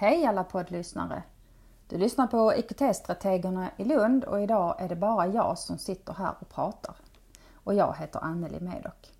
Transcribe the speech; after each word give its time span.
Hej 0.00 0.26
alla 0.26 0.44
poddlyssnare! 0.44 1.22
Du 1.88 1.98
lyssnar 1.98 2.26
på 2.26 2.54
IKT-strategerna 2.54 3.70
i 3.76 3.84
Lund 3.84 4.24
och 4.24 4.40
idag 4.40 4.74
är 4.78 4.88
det 4.88 4.96
bara 4.96 5.26
jag 5.26 5.58
som 5.58 5.78
sitter 5.78 6.12
här 6.12 6.34
och 6.40 6.48
pratar. 6.48 6.96
Och 7.54 7.74
jag 7.74 7.96
heter 7.96 8.20
Anneli 8.24 8.60
Medock. 8.60 9.12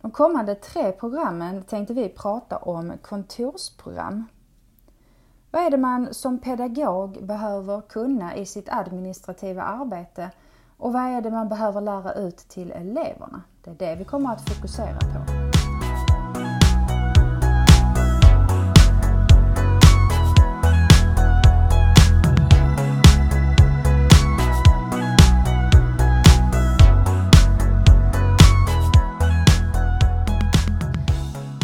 De 0.00 0.10
kommande 0.10 0.54
tre 0.54 0.92
programmen 0.92 1.62
tänkte 1.62 1.94
vi 1.94 2.08
prata 2.08 2.56
om 2.56 2.92
kontorsprogram. 3.02 4.24
Vad 5.50 5.62
är 5.62 5.70
det 5.70 5.76
man 5.76 6.14
som 6.14 6.38
pedagog 6.38 7.26
behöver 7.26 7.80
kunna 7.80 8.36
i 8.36 8.46
sitt 8.46 8.68
administrativa 8.68 9.62
arbete 9.62 10.30
och 10.76 10.92
vad 10.92 11.02
är 11.02 11.20
det 11.20 11.30
man 11.30 11.48
behöver 11.48 11.80
lära 11.80 12.12
ut 12.12 12.36
till 12.36 12.72
eleverna? 12.72 13.42
Det 13.64 13.70
är 13.70 13.74
det 13.74 13.94
vi 13.94 14.04
kommer 14.04 14.32
att 14.32 14.50
fokusera 14.50 14.98
på. 14.98 15.50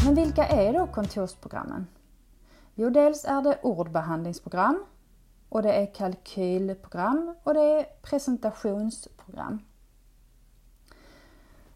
Men 0.07 0.15
vilka 0.15 0.47
är 0.47 0.73
då 0.73 0.87
kontorsprogrammen? 0.87 1.87
Jo, 2.75 2.91
dels 2.91 3.25
är 3.25 3.43
det 3.43 3.59
ordbehandlingsprogram 3.63 4.85
och 5.49 5.63
det 5.63 5.73
är 5.73 5.95
kalkylprogram 5.95 7.35
och 7.43 7.55
det 7.55 7.61
är 7.61 7.87
presentationsprogram. 8.03 9.59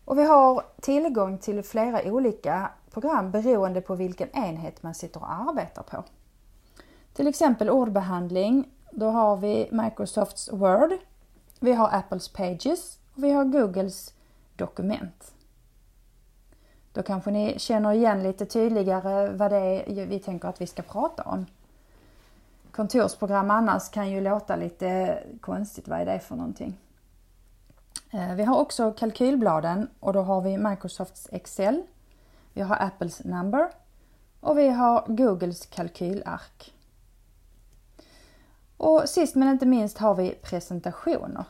Och 0.04 0.18
vi 0.18 0.24
har 0.24 0.64
tillgång 0.80 1.38
till 1.38 1.62
flera 1.62 2.12
olika 2.12 2.70
program 2.90 3.30
beroende 3.30 3.80
på 3.80 3.94
vilken 3.94 4.30
enhet 4.30 4.82
man 4.82 4.94
sitter 4.94 5.20
och 5.20 5.32
arbetar 5.32 5.82
på. 5.82 6.04
Till 7.12 7.26
exempel 7.26 7.70
ordbehandling, 7.70 8.70
då 8.90 9.10
har 9.10 9.36
vi 9.36 9.68
Microsofts 9.72 10.52
Word, 10.52 10.92
vi 11.60 11.72
har 11.72 11.88
Apples 11.92 12.28
Pages 12.28 12.98
och 13.14 13.24
vi 13.24 13.30
har 13.30 13.44
Googles 13.44 14.14
dokument. 14.56 15.34
Då 17.00 17.04
kanske 17.04 17.30
ni 17.30 17.58
känner 17.58 17.92
igen 17.92 18.22
lite 18.22 18.46
tydligare 18.46 19.30
vad 19.30 19.50
det 19.50 19.56
är 19.56 20.06
vi 20.06 20.18
tänker 20.18 20.48
att 20.48 20.60
vi 20.60 20.66
ska 20.66 20.82
prata 20.82 21.22
om. 21.22 21.46
Kontorsprogram 22.72 23.50
annars 23.50 23.90
kan 23.90 24.10
ju 24.10 24.20
låta 24.20 24.56
lite 24.56 25.18
konstigt, 25.40 25.88
vad 25.88 26.00
är 26.00 26.06
det 26.06 26.20
för 26.20 26.36
någonting? 26.36 26.78
Eh, 28.10 28.34
vi 28.34 28.44
har 28.44 28.58
också 28.58 28.92
kalkylbladen 28.92 29.88
och 30.00 30.12
då 30.12 30.22
har 30.22 30.40
vi 30.40 30.58
Microsofts 30.58 31.28
Excel, 31.32 31.82
vi 32.52 32.60
har 32.60 32.76
Apples 32.80 33.24
Number 33.24 33.68
och 34.40 34.58
vi 34.58 34.68
har 34.68 35.04
Googles 35.06 35.66
kalkylark. 35.66 36.74
Och 38.76 39.02
sist 39.06 39.34
men 39.34 39.48
inte 39.48 39.66
minst 39.66 39.98
har 39.98 40.14
vi 40.14 40.34
presentationer. 40.42 41.44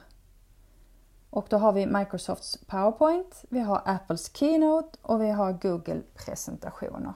Och 1.31 1.47
då 1.49 1.59
har 1.59 1.73
vi 1.73 1.87
Microsofts 1.87 2.59
PowerPoint, 2.67 3.45
vi 3.49 3.61
har 3.61 3.83
Apples 3.85 4.37
Keynote 4.37 4.99
och 5.03 5.23
vi 5.23 5.31
har 5.31 5.53
Google 5.53 6.01
presentationer. 6.15 7.13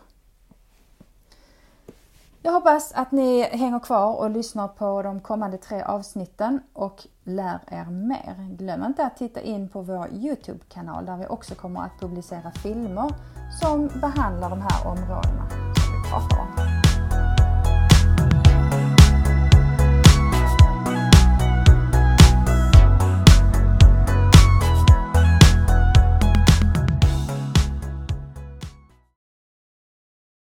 Jag 2.46 2.52
hoppas 2.52 2.92
att 2.92 3.12
ni 3.12 3.42
hänger 3.42 3.78
kvar 3.78 4.14
och 4.14 4.30
lyssnar 4.30 4.68
på 4.68 5.02
de 5.02 5.20
kommande 5.20 5.58
tre 5.58 5.82
avsnitten 5.82 6.60
och 6.72 7.06
lär 7.22 7.60
er 7.66 7.84
mer. 7.84 8.56
Glöm 8.56 8.84
inte 8.84 9.06
att 9.06 9.16
titta 9.16 9.40
in 9.40 9.68
på 9.68 9.82
vår 9.82 10.08
Youtube-kanal 10.12 11.06
där 11.06 11.16
vi 11.16 11.26
också 11.26 11.54
kommer 11.54 11.80
att 11.80 12.00
publicera 12.00 12.50
filmer 12.50 13.10
som 13.60 13.90
behandlar 14.00 14.50
de 14.50 14.60
här 14.60 14.86
områdena 14.86 15.50
som 15.50 15.92
vi 15.92 16.10
pratar 16.10 16.40
om. 16.40 16.53